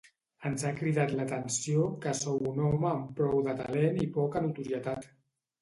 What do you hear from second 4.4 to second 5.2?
notorietat.